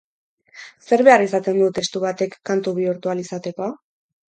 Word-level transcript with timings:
Zer 0.91 1.03
behar 1.07 1.25
izaten 1.25 1.61
du 1.65 1.69
testu 1.79 2.03
batek 2.05 2.35
kantu 2.53 2.75
bihurtu 2.81 3.15
ahal 3.15 3.25
izateko? 3.29 3.71